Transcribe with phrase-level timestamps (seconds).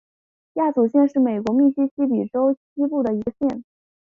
[0.53, 3.63] 亚祖县是美国密西西比州西部的一个县。